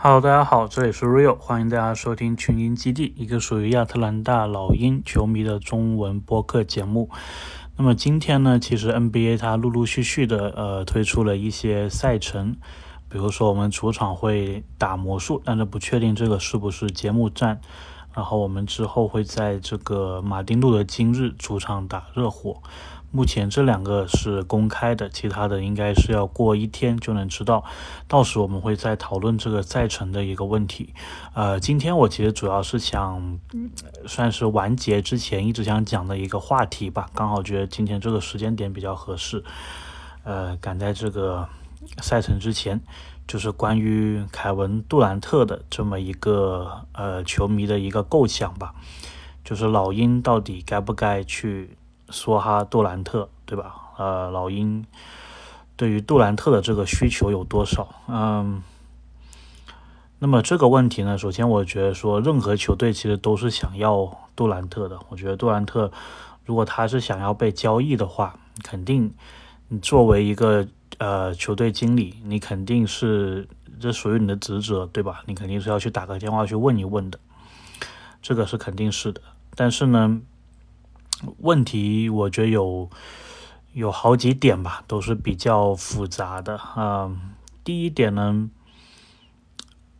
[0.00, 7.10] Hello，大家好，这里是 Rio，欢迎大家收听群英基地，一个属于亚特兰大老鹰球迷的中文播客节目。
[7.76, 12.54] 那么今天呢，其实 NBA 它陆陆续续的呃推出了一些赛程，
[13.08, 17.60] 比如说我们主场会打魔术，但是不确定这个是不是节目战。
[18.14, 22.62] 然后我们之后会在这个马丁路的今日主场打热火。
[23.10, 27.64] 目前这两个是公开的，其他的应该是要过一天就能知道。
[28.06, 30.92] 到时我们会再讨论这个赛程的一个问题。
[31.32, 33.40] 呃，今天我其实主要是想
[34.06, 39.42] 算是完结之前一直想讲的一个话题吧，刚好觉得今天这个时间点比较合适。
[40.24, 41.48] 呃，赶在这个
[42.02, 42.78] 赛程之前，
[43.26, 48.74] 就是关于凯文杜兰特的这么一个呃球迷的一个构想吧，
[49.42, 51.78] 就是老鹰到底该不该去。
[52.10, 53.74] 梭哈杜兰特，对吧？
[53.98, 54.84] 呃，老鹰
[55.76, 57.88] 对于杜兰特的这个需求有多少？
[58.06, 58.62] 嗯，
[60.18, 64.98] 那么这个问题呢，首先我觉得说，任何球队其实都是想要杜兰特的。
[65.08, 65.90] 我觉得杜兰特
[66.44, 69.12] 如果他是想要被交易的话，肯定
[69.68, 70.66] 你作为一个
[70.98, 73.48] 呃球队经理，你肯定是
[73.80, 75.22] 这属于你的职责，对吧？
[75.26, 77.18] 你肯定是要去打个电话去问一问的，
[78.22, 79.20] 这个是肯定是的。
[79.54, 80.20] 但是呢？
[81.38, 82.88] 问题我觉得有
[83.72, 87.10] 有好几点吧，都是比较复杂的啊。
[87.64, 88.48] 第一点呢，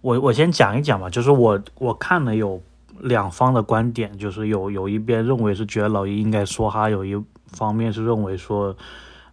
[0.00, 2.62] 我我先讲一讲吧，就是我我看了有
[3.00, 8.76] 两方的观点，就是有有一边认为是觉得老鹰应该说哈，有一方面是认为说，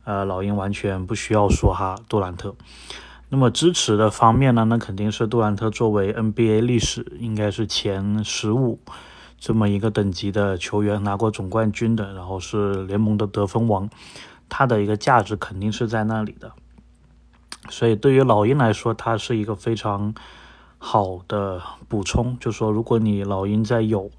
[0.04, 2.56] 呃，老鹰完全不需要说哈杜兰特。
[3.30, 8.80] 那么支持的方面呢，那肯定是杜兰特作为 NBA 历史应该是前十五。
[9.46, 13.88] 这么一个等级的球员，拿过总冠军的，然后是联盟的得分王，
[14.50, 16.52] 他的一个价值肯定是在那里的。
[17.70, 20.16] 所以对于老鹰来说，他是一个非常
[20.80, 22.36] 好的补充。
[22.40, 24.10] 就说如果你老鹰在有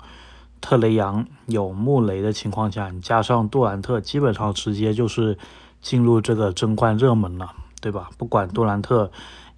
[0.60, 5.36] 特雷杨、有穆雷的情况下，你加上杜兰特，基本上直接就是
[5.80, 8.10] 进入这个争冠热门了，对吧？
[8.16, 9.10] 不管杜兰特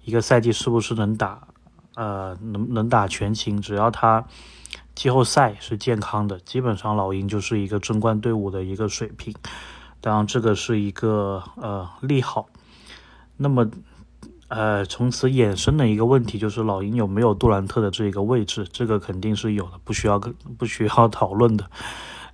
[0.03, 1.47] 一个赛季是不是能打，
[1.93, 4.25] 呃，能能打全勤，只要他。
[4.99, 9.33] 季后赛是健康的，基本上老鹰就是一个争冠队伍的一个水平。
[10.01, 12.49] 当然，这个是一个呃利好。
[13.37, 13.71] 那么，
[14.49, 18.67] 呃，从此衍生的一个问题就是老鹰有没有杜兰特的这一个位置？
[18.69, 20.19] 这个肯定是有的，不需要
[20.57, 21.69] 不需要讨论的。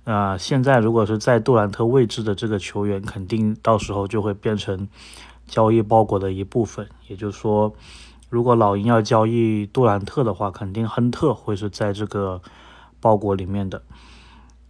[0.02, 4.88] 啊，现在如果是在杜兰特位置的这个球员，肯定到时候就会变成
[5.46, 6.88] 交易包裹的一部分。
[7.06, 7.72] 也就是说。
[8.28, 12.42] 如果老鹰要交易杜兰特的话，肯定亨特会是在这个
[13.00, 13.82] 包裹里面的，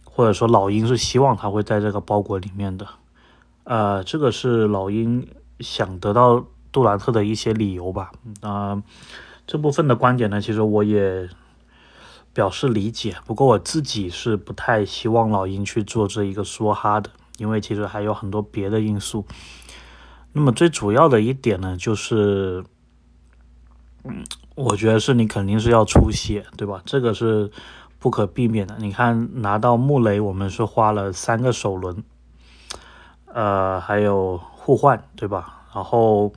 [0.03, 2.87] 或者说老鹰是希望他会在这个包裹里面的。
[3.63, 5.27] 呃，这个是老鹰
[5.59, 8.11] 想得到杜兰特的一些理由吧。
[8.41, 8.83] 啊，
[9.47, 11.27] 这部分的观点呢，其实我也
[12.33, 13.15] 表示理解。
[13.25, 19.25] 不过我自己是不太希望老鹰去做这一个梭哈的，因为其实还有很多别的因素。
[20.33, 22.63] 那么最主要的一点呢，就是。
[24.09, 24.23] 嗯，
[24.55, 26.81] 我觉得是你肯定是要出血，对吧？
[26.85, 27.51] 这个是
[27.99, 28.75] 不可避免的。
[28.79, 32.03] 你看拿到穆雷，我们是花了三个首轮，
[33.25, 35.65] 呃，还有互换，对吧？
[35.73, 36.33] 然后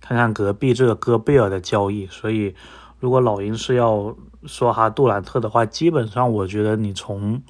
[0.00, 2.54] 看看隔壁这个戈贝尔的交易，所以
[2.98, 7.42] 如果老鹰是要说哈杜兰特的话，基本上我觉得你从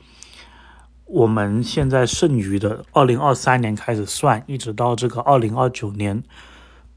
[1.06, 6.22] 我们现在剩余的二零二三年开始算，一直到这个二零二九年。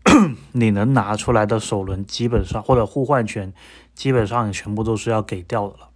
[0.54, 3.54] 你能拿出来的首轮基本上或者互换权，
[3.94, 5.90] 基本上你全部都是要给掉的了。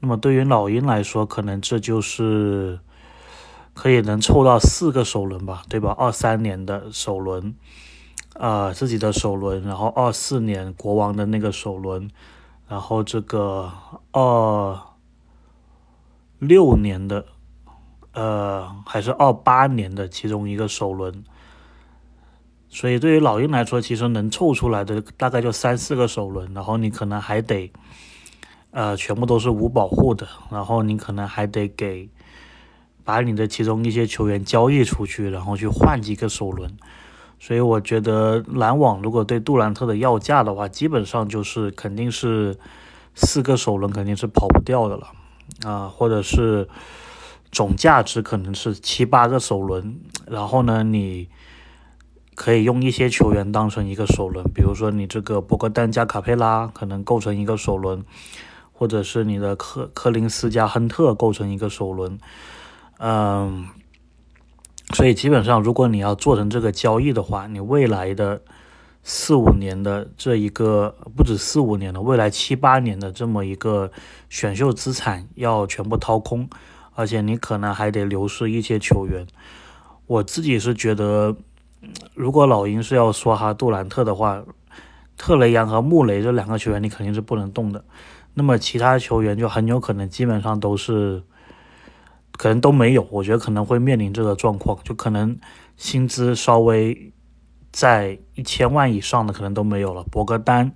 [0.00, 2.78] 那么对于老鹰来说，可能这就是
[3.74, 5.94] 可以能凑到四个首轮吧，对吧？
[5.98, 7.54] 二三年的首轮，
[8.34, 12.10] 呃，自己的首轮，然后二四年国王的那个首轮，
[12.68, 13.72] 然后这个
[14.12, 14.78] 二
[16.38, 17.24] 六年的，
[18.12, 21.24] 呃，还是二八年的其中一个首轮。
[22.70, 27.72] 所以对于老鹰来说，其实能凑出来的大概就三四个首轮，然后你可能还得，
[28.72, 32.10] 呃，全部都是无保护的，然后你可能还得给，
[33.04, 36.70] 把你的其中一些球员交易出去，然后去换几个首轮。
[37.40, 42.54] 所以我觉得篮网如果对杜兰特的要价的话，基本上就是肯定是
[43.14, 45.08] 四个首轮肯定是跑不掉的了，
[45.64, 46.68] 啊，或者是
[47.50, 51.30] 总价值可能是七八个首轮，然后呢你。
[52.38, 58.04] 可以用一些球员当成一个首轮，比如说你这个博格丹加卡佩拉可能构成一个首轮，
[58.72, 62.16] 或者是你的科科林斯加亨特构成一个首轮，
[63.00, 63.66] 嗯，
[64.94, 68.40] 所以基本上如果你要做成这个交易的话，你未来的
[69.02, 73.90] 四五年的这一个不止四五年的，未来七八年的这么一个
[74.28, 76.48] 选秀资产要全部掏空，
[76.94, 79.26] 而且你可能还得流失一些球员。
[80.06, 81.36] 我自己是觉得，
[82.14, 84.42] 如果老鹰是要说哈杜兰特的话，
[85.16, 87.84] 特雷杨和穆雷这两个球员你肯定是不能动的。
[88.34, 91.22] 那么其他球员就很有可能基本上都是，
[92.32, 93.06] 可能都没有。
[93.10, 95.36] 我觉得可能会面临这个状况，就可能
[95.76, 97.12] 薪资稍微
[97.72, 100.04] 在一千万以上的可能都没有了。
[100.04, 100.72] 博格丹、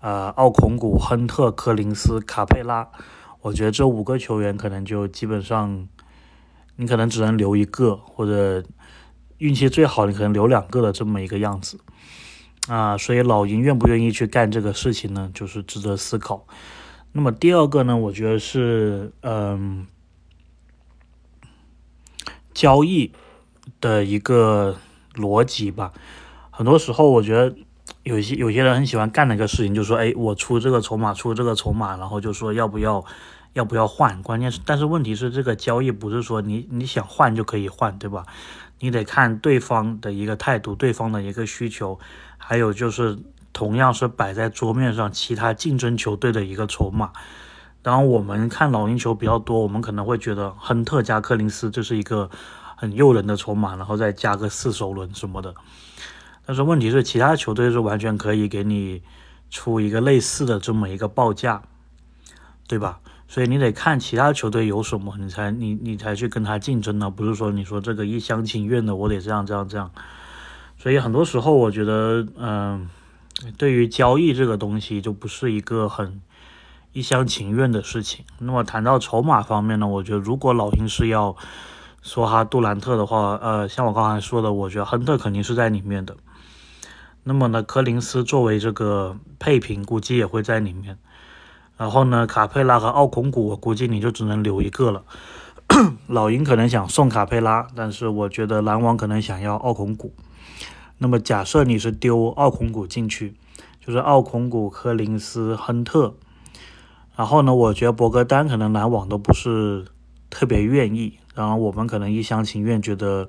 [0.00, 2.88] 呃奥孔古、亨特、科林斯、卡佩拉，
[3.40, 5.88] 我觉得这五个球员可能就基本上，
[6.76, 8.62] 你可能只能留一个，或者
[9.42, 11.80] 运气最好你可能留两个的这么一个样子。
[12.68, 15.28] 啊，所以老鹰愿不愿意去干这个事情呢？
[15.34, 16.46] 就是值得思考。
[17.10, 19.88] 那么第二个呢，我觉得是嗯，
[22.54, 23.10] 交易
[23.80, 24.76] 的一个
[25.14, 25.92] 逻辑吧。
[26.50, 27.56] 很多时候，我觉得
[28.04, 33.04] 有些有些人很喜欢干的一个事情，就是说，哎，我出这个筹码，出这个筹码，然后就说要不要
[33.54, 34.22] 要不要换。
[34.22, 38.24] 关键是，但是问题是，这个交易不是说你你想换就可以换，对吧？
[38.82, 41.98] 你得看对方的一个态度，对方的一个需求，
[42.36, 43.18] 还有就是。
[43.54, 47.12] 同样是摆在桌面上，其他竞争球队的一个筹码。
[47.82, 52.30] 当然，我们看老鹰球比较多，我们可能会觉得亨特加柯林斯这是一个
[52.76, 55.54] 很诱人的筹码，然后再加个四首轮什么的。
[56.46, 59.02] 但是问题是，其他球队是完全可以给你
[59.50, 61.62] 出一个类似的这么一个报价，
[62.66, 63.00] 对吧？
[63.32, 67.08] 所以你得看其他球队有什么，你才你你才去跟他竞争呢？
[67.08, 69.90] 不是说你说这个一厢情愿的，我得这样这样这样。
[70.76, 72.90] 所以很多时候，我觉得，嗯。
[73.56, 76.20] 对于交易这个东西，就不是一个很
[76.92, 78.24] 一厢情愿的事情。
[78.38, 81.34] 那么谈到筹码方面呢，我觉得如果老鹰是要
[82.02, 86.14] 说哈杜兰特的话，呃，像我刚才说的，我觉得亨特肯定是在里面的。
[87.24, 90.98] 那么呢，柯林斯作为这个配平，估计也会在里面。
[91.82, 95.02] 然后呢，卡佩拉和奥孔古，我估计你就只能留一个了。
[96.06, 100.14] 老鹰可能想送卡佩拉，但是我觉得篮网可能想要奥孔古。
[100.98, 103.34] 那么假设你是丢奥孔古进去，
[103.84, 106.14] 就是奥孔古、科林斯、亨特，
[107.16, 109.84] 然后呢，我觉得博格丹可能篮网都不是
[110.30, 113.28] 特别愿意，然后我们可能一厢情愿觉得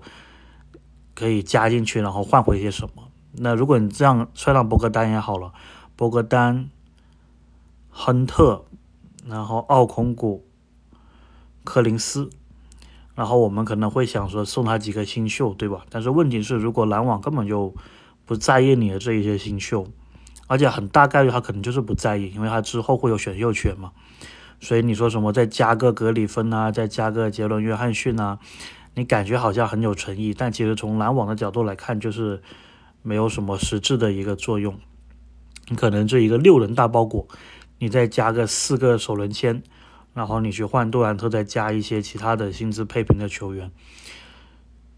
[1.15, 3.05] 可以加进去，然后换回些什么。
[3.31, 5.51] 那如果你这样算上博格丹也好了，
[5.95, 6.69] 博格丹、
[7.93, 8.65] 亨特，
[9.27, 10.43] 然后奥孔古、
[11.63, 12.29] 柯林斯。
[13.15, 15.85] 然后我们可能会想说送他几个新秀，对吧？
[15.91, 17.71] 但是问题是，如果篮网根本就
[18.25, 19.85] 不在意你的这一些新秀，
[20.47, 23.91] 而且很大概率他可能就是不在意，因为他之后会有选秀权嘛。
[24.59, 28.39] 所以你说什么再加个格里芬啊，再加个杰伦约翰逊啊，
[28.95, 32.41] 你感觉好像很有诚意，但其实从篮网的角度来看，就是
[33.03, 34.79] 没有什么实质的一个作用。
[35.67, 37.27] 你可能这一个六人大包裹，
[37.83, 39.61] 你再加个四个首轮签。
[40.13, 43.71] 然后你去换杜兰特，再加一些其他的薪资配平的球员，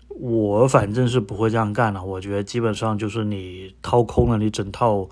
[0.10, 2.04] 我反正是不会这样干了。
[2.04, 5.10] 我觉得基本上就是你掏空了你整套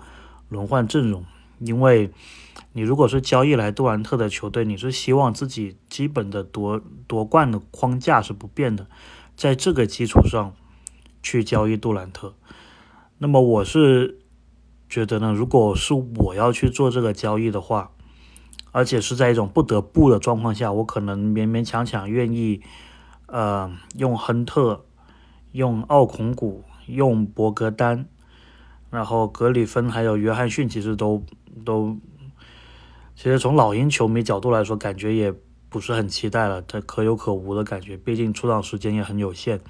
[0.50, 1.24] 轮换阵容，
[1.58, 2.10] 因为
[2.74, 8.86] 你如果是交易来杜兰特的球队，你是希望自己基本的夺夺冠的框架是不变的，
[9.34, 10.54] 在这个基础上
[11.22, 12.34] 去交易杜兰特。
[13.16, 14.18] 那么我是
[14.94, 17.90] 觉得呢，如果是我要去做这个交易的话。
[18.76, 22.60] 而且是在一种不得不的状况下，我可能勉勉强强愿意，
[23.26, 24.84] 呃，用亨特、
[25.52, 28.06] 用奥孔古、用博格丹，
[28.90, 31.22] 然后格里芬还有约翰逊，其实都
[31.64, 31.96] 都，
[33.14, 35.32] 其实从老鹰球迷角度来说，感觉也
[35.68, 39.60] 不是很期待了，这可有可无的感觉，毕竟出场时间也很有限。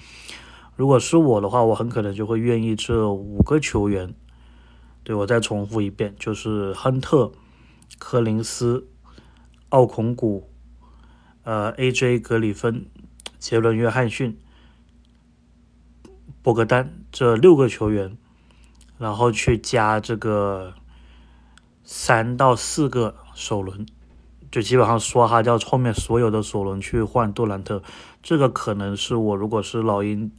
[0.76, 4.14] 如果是我的话，我很可能就会愿意这五个球员，
[5.04, 7.30] 对我再重复一遍，就是亨特、
[7.98, 8.88] 柯林斯。
[9.70, 10.48] 奥孔古、
[11.42, 12.20] 呃，A.J.
[12.20, 12.86] 格里芬、
[13.40, 14.38] 杰伦约翰逊、
[16.42, 18.16] 博格丹这六个球员，
[18.98, 20.74] 然后去加这个
[21.82, 23.84] 三到四个首轮，
[24.48, 27.82] 就基本上说哈叫后面所有的首轮去换杜兰特。
[28.22, 30.30] 这个可能是我如果是老鹰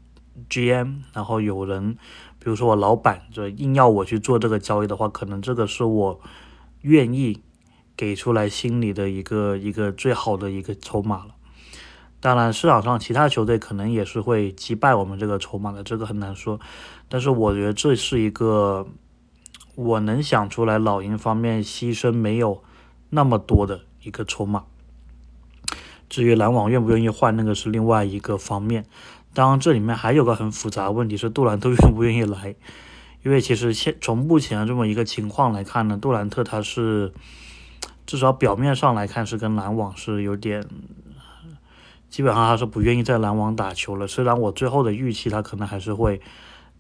[0.50, 1.98] G.M.，然后有人，
[2.46, 6.22] 比如说我老板，就硬要我去做这个交易的话，可能这个是我
[6.84, 7.42] 愿意。
[7.98, 11.34] 给出来心里的一个一个最好的一个筹码了。
[12.20, 16.60] 当然，市场上其他球队可能也是会击败我们这个筹码的，这个很难说。
[17.08, 18.86] 但是我觉得这是一个
[19.76, 22.62] 我能想出来老鹰方面牺牲没有
[23.12, 24.66] 那么多的一个筹码。
[26.10, 28.86] 至于篮网愿不愿意换，那个是另外一个方面。
[29.36, 32.56] 当然，这里面还有个很复杂的问题是杜兰特愿不愿意来。
[33.22, 37.12] 因为其实现从目前这么一个情况来看呢，杜兰特他是
[38.06, 40.64] 至少表面上来看是跟篮网是有点，
[42.10, 44.08] 基本上他是不愿意在篮网打球了。
[44.08, 46.22] 虽然我最后的预期他可能还是会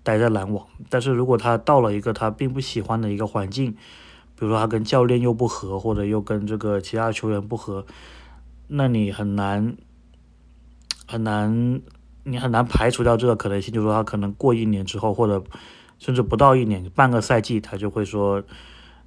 [0.04, 7.86] 待在篮网，但是如果他到了一个他并不喜欢的一个环境，比如说他跟教练又不和，或者又跟这个其他球员不和，
[8.68, 9.76] 那你很难
[11.08, 11.82] 很难
[12.26, 15.42] 你很难排除掉这个可能性，就是说他可能过一年之后或者。
[15.98, 18.44] 甚至不到一年，半个赛季，他就会说，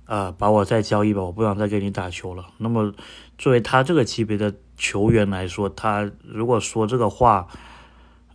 [0.07, 2.47] 呃，把我再交易吧，我不想再给你打球了。
[2.57, 2.95] 那么，
[3.37, 7.47] 作为他这个级别的球员来说，他如果说这个话，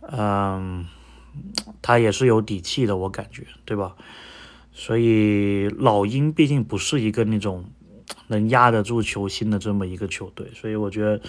[0.02, 0.86] 嗯，
[1.82, 3.96] 他也是有底气的，我感觉，对吧？
[4.72, 7.64] 所以，老鹰毕竟不是一个那种
[8.28, 11.20] 能压得住球星的这么一个球队，所以我觉得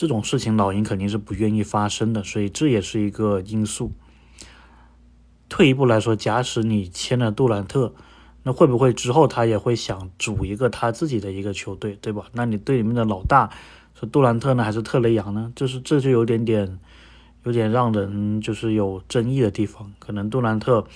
[0.00, 3.92] 这种事情老鹰肯定是不愿意发生的，所以这也是一个因素。
[5.50, 7.92] 退一步来说，假使你签了杜兰特，
[8.44, 12.24] 那会不会之后他也会想组一个他自己的一个球队，对吧？
[12.32, 13.50] 那你队里面的老大
[13.94, 15.52] 是杜兰特呢，还是特雷杨呢？
[15.54, 16.78] 就是这就有点点，
[17.44, 19.92] 有点让人就是有争议的地方。
[19.98, 20.86] 可能杜兰特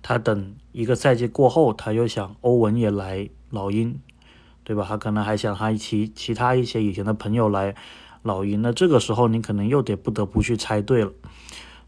[0.00, 4.00] 他等一个赛季过后，他又想欧文也来老鹰，
[4.64, 4.86] 对吧？
[4.88, 7.74] 他可能还想他其其他一些以前的朋友来
[8.26, 11.12] 老鹰，那这个时候你可能又得不得不去猜对了。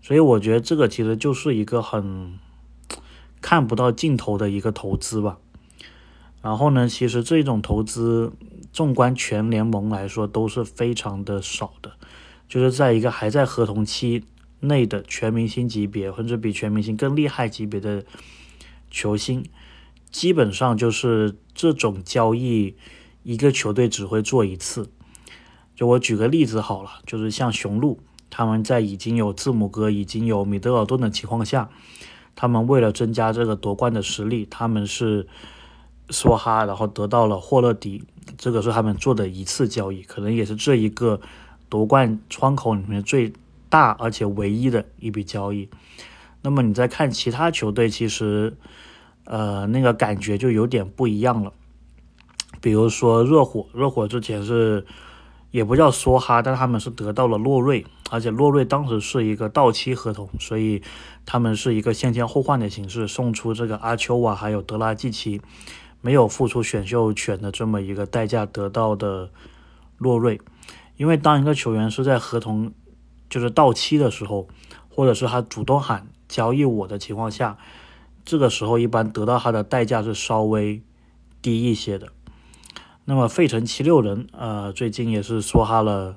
[0.00, 2.38] 所以我觉得这个其实就是一个很
[3.42, 5.38] 看不到尽头的一个投资吧。
[6.40, 8.32] 然后呢，其实这种投资，
[8.72, 11.92] 纵观全联盟来说都是非常的少的。
[12.48, 14.24] 就是在一个还在合同期
[14.60, 18.04] 内的全明星级别，或者比全明星更厉害级别的
[18.90, 19.44] 球星，
[20.10, 22.76] 基本上就是这种交易，
[23.24, 24.88] 一个球队只会做一次。
[25.78, 28.00] 就我举个例子好了，就是像雄鹿。
[28.28, 31.70] 他们在已经有字母哥、已经有米德尔顿的情况下，
[32.34, 35.28] 他们为了增加这个夺冠的实力，他们是
[36.08, 38.02] 梭哈，然后得到了霍勒迪，
[38.36, 41.20] 这个是他们做的一次交易，可能也是这一个
[41.68, 43.32] 夺冠窗口里面最
[43.68, 45.68] 大而且唯一的一笔交易。
[46.42, 48.56] 那么你再看其他球队，其实
[49.26, 51.52] 呃那个感觉就有点不一样了。
[52.60, 54.84] 比如说热火，热火之前是
[55.50, 57.84] 也不叫梭哈，但他们是得到了洛瑞。
[58.10, 60.82] 而且洛瑞当时是一个到期合同，所以
[61.26, 65.40] 他们是一个先签后换的形式送出这个阿丘瓦还有德拉季奇，
[66.00, 69.30] 没有付出选秀权的这么一个代价得到的
[69.98, 70.40] 洛瑞。
[70.96, 72.72] 因为当一个球员是在合同
[73.28, 74.48] 就是到期的时候，
[74.88, 77.58] 或者是他主动喊交易我的情况下，
[78.24, 80.82] 这个时候一般得到他的代价是稍微
[81.42, 82.08] 低一些的。
[83.08, 86.16] 那么费城七六人呃最近也是说哈了。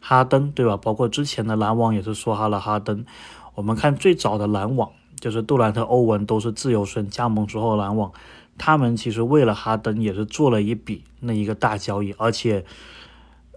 [0.00, 0.76] 哈登对吧？
[0.76, 3.06] 包括之前的篮网也是说哈了哈登。
[3.54, 8.12] 我们看最早的篮网，就是杜兰特、欧文都是自由身加盟之后篮网，
[8.58, 12.66] 他们其实为了哈登也是做了一笔那一个大交易，而且，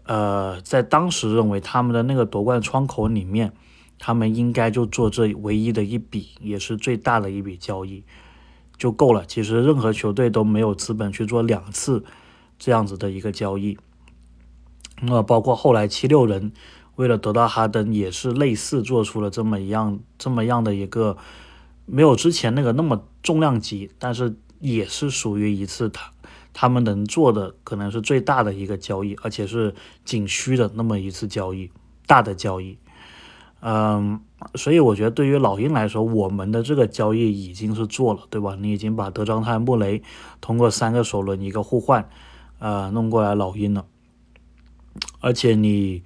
[0.05, 3.51] 呃，在当时认为他们的那个夺冠窗口里面，
[3.99, 8.05] 他们应该就做这唯一的一笔，也是最大的一笔交易
[8.77, 9.25] 就够了。
[9.25, 12.05] 其实任何球队都没有资本去做两次
[12.57, 13.77] 这样子的一个交易。
[15.01, 16.51] 那包括后来七六人
[16.95, 21.17] 为了得到哈登，也是类似做出了这么一样这么样的一个，
[21.85, 26.11] 没有之前那个那么重量级，但是也是属于一次他
[26.51, 31.69] 他们能做的可能是最大的一个交易，而且是仅需的那么一次交易，
[32.07, 32.79] 大的交易。
[33.59, 34.21] 嗯，
[34.55, 38.55] 所以我觉得对于老鹰来说，我们的这个交易已经是做了，对吧？
[38.59, 40.01] 你已经把德章泰、穆雷
[40.41, 42.09] 通过三个首轮一个互换，
[42.59, 43.85] 呃，弄过来老鹰了。
[45.19, 46.03] 而且你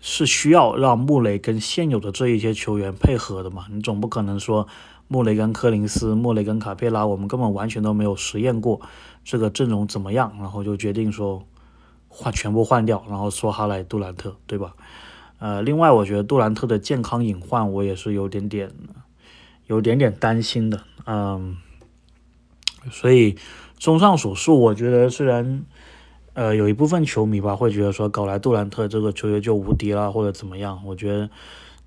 [0.00, 3.66] 是需要让穆雷跟现有的这一些球员配合的嘛？
[3.70, 4.68] 你总不可能说
[5.08, 8.80] 穆雷跟柯林斯、穆雷跟卡佩拉，我们根本完全都没有实验过
[9.24, 11.46] 这个阵容怎么样，然后就决定说
[12.08, 14.74] 换全部换掉，然后说哈莱杜兰特，对吧？
[15.38, 18.72] 呃，另外我觉得杜兰特的健康隐患，我也是有点点
[19.66, 21.56] 有点点担心的，嗯，
[22.90, 23.36] 所以
[23.78, 25.64] 综上所述，我觉得虽然。
[26.34, 30.80] 呃，有一部分球迷吧会觉得说搞来杜兰特这个球员就无敌了或者怎么样？
[30.86, 31.28] 我觉得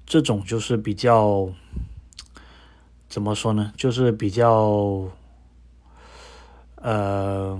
[0.05, 1.47] 这种就是比较
[3.07, 3.71] 怎么说呢？
[3.77, 5.05] 就是比较
[6.75, 7.57] 呃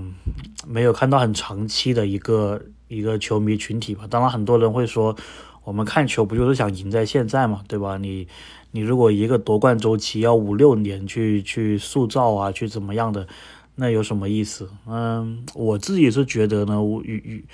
[0.68, 4.06] 没有看到很长期的一个一个球迷群体吧。
[4.10, 5.16] 当然，很多人会说，
[5.64, 7.98] 我们看球不就是想赢在现在嘛，对吧？
[7.98, 8.28] 你
[8.72, 13.26] 你如果一个夺冠周期要五六年去去塑造啊，去怎么样的？
[13.76, 14.70] 那有什么意思？
[14.86, 17.46] 嗯，我自己是觉得呢，我与与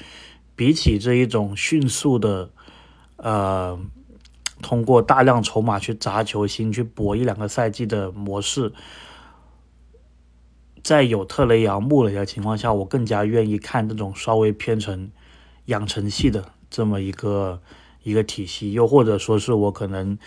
[0.56, 2.50] 比起这一种迅速的，
[3.18, 3.80] 呃，
[4.62, 8.74] 通过大量筹码去砸球星、去搏一两个赛季的模式，
[10.84, 15.12] 在有特雷杨、穆雷的情况下，我更加愿意看这种稍微偏成
[15.66, 17.62] 养成系的这么一个
[18.04, 18.74] 一个体系。
[18.74, 20.18] 又或者说是我可能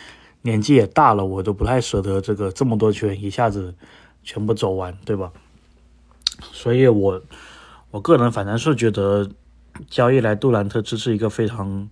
[0.42, 3.75] 年纪也大了，我都不太舍得这个这么多球员一下子
[4.23, 5.32] 全部走完，对吧？
[6.52, 7.23] 所以我
[7.90, 9.30] 我个人反正是觉得
[9.88, 11.88] 交易来杜兰特这是一个非常。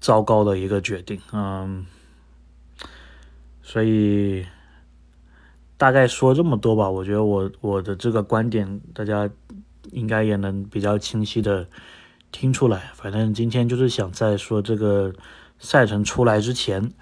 [0.00, 1.86] 糟糕的一个决定，嗯，
[3.62, 4.44] 所以
[5.78, 6.90] 大概说这么多吧。
[6.90, 9.30] 我觉得我我的这个观点，大家
[9.92, 11.66] 应该也能比较清晰的
[12.30, 12.92] 听出来。
[12.94, 15.10] 反正今天就是想在说这个
[15.58, 16.92] 赛程出来之前，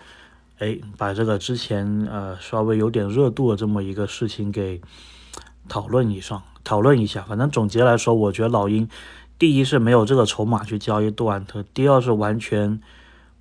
[0.59, 4.81] 哎，把这个之前呃稍微有点热度的这么一个事情给
[5.69, 7.23] 讨论一上，讨论一下。
[7.23, 8.89] 反正总结来说，我觉得老鹰。
[9.39, 12.81] 第一是没有这个筹码去交易杜兰特，第二是完全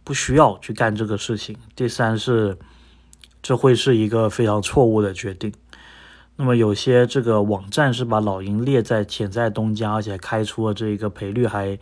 [0.04, 2.58] 不需要去干这个事情，第三是
[3.44, 5.54] 这会是一个非常错误的决定。
[6.38, 11.78] 那么有些这个网站是把老鹰列在潜在东家，而且开出了这一个赔率还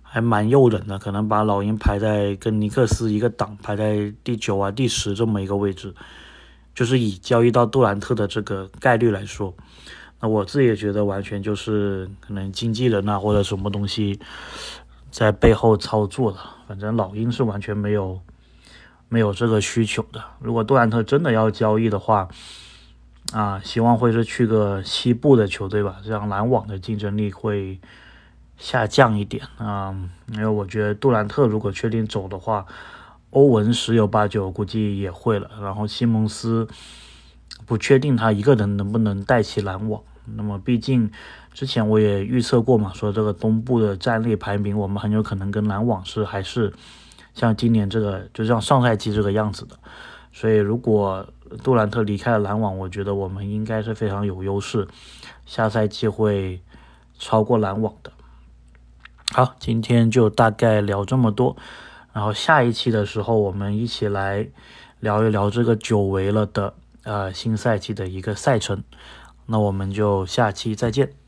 [0.00, 5.94] 还蛮诱人的，可能把老鹰排在跟尼克斯一个档，排在第九啊第十这么一个位置，
[6.74, 9.54] 就是以交易到杜兰特的这个概率来说。
[10.22, 14.20] 那我自己也觉得，完全就是可能经纪人啊或者什么东西
[15.10, 16.38] 在背后操作的。
[16.68, 18.20] 反正老鹰是完全没有
[19.08, 20.22] 没有这个需求的。
[20.38, 22.28] 如果杜兰特真的要交易的话，
[23.32, 27.80] 啊，希望会是去个西部的球队吧，这样篮网的竞争力会
[28.56, 29.92] 下降一点啊。
[30.32, 32.64] 因为我觉得杜兰特如果确定走的话，
[33.30, 35.50] 欧文十有八九估计也会了。
[35.60, 36.68] 然后西蒙斯
[37.66, 40.00] 不确定他一个人能不能带起篮网。
[40.36, 41.10] 那么，毕竟
[41.52, 46.72] 之前我也预测过嘛，说这个东部的战力排名，我们很有可能跟篮网是还是
[47.34, 49.76] 像今年这个，就像上赛季这个样子的。
[50.32, 51.26] 所以，如果
[51.62, 54.88] 杜兰特离开了篮网，我觉得我们应该是非常有优势，
[55.44, 56.62] 下赛季会
[57.18, 58.10] 超过篮网的。
[59.32, 61.56] 好，今天就大概聊这么多，
[62.12, 64.48] 然后下一期的时候，我们一起来
[65.00, 68.82] 聊一聊这个久违了的呃新赛季的一个赛程。
[69.46, 71.21] 那我们就下期再见。